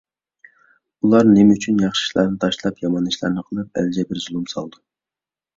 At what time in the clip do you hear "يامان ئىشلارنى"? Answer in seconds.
2.87-3.47